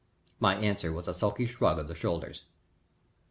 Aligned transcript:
'"My 0.39 0.55
answer 0.55 0.91
was 0.91 1.07
a 1.07 1.13
sulky 1.13 1.45
shrug 1.45 1.77
of 1.77 1.87
the 1.87 1.93
shoulders. 1.93 2.45